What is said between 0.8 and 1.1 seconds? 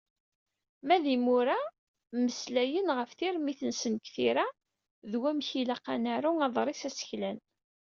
Ma d